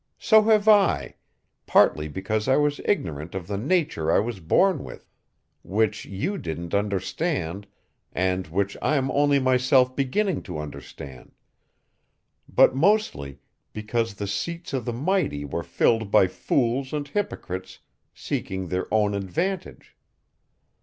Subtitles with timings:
[0.17, 1.13] So have I,
[1.67, 5.07] partly because I was ignorant of the nature I was born with,
[5.61, 7.67] which you didn't understand
[8.11, 11.33] and which I'm only myself beginning to understand
[12.49, 13.41] but mostly
[13.73, 17.77] because the seats of the mighty were filled by fools and hypocrites
[18.11, 19.95] seeking their own advantage.